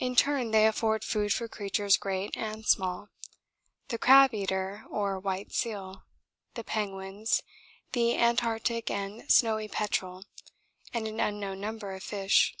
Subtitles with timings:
[0.00, 3.10] In turn they afford food for creatures great and small:
[3.90, 6.02] the crab eater or white seal,
[6.54, 7.42] the penguins,
[7.92, 10.24] the Antarctic and snowy petrel,
[10.92, 12.56] and an unknown number of fish.